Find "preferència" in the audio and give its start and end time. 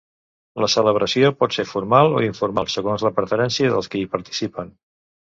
3.19-3.69